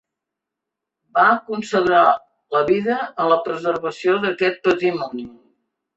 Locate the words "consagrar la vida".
1.49-2.97